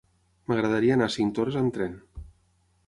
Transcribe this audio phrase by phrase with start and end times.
[0.51, 1.97] M'agradaria anar a Cinctorres amb tren.